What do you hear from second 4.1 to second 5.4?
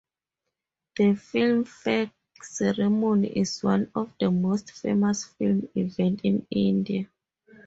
the most famous